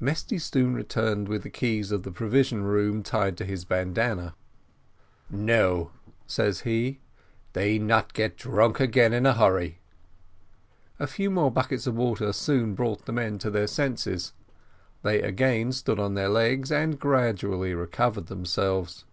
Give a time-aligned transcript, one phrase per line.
[0.00, 4.34] Mesty soon returned with the keys of the provision room tied to his bandana.
[5.30, 5.92] "Now,"
[6.26, 6.98] says he,
[7.52, 9.78] "they not get drunk again in a hurry."
[10.98, 14.32] A few more buckets of water soon brought the men to their senses:
[15.04, 19.04] they again stood on their legs, and gradually recovered themselves.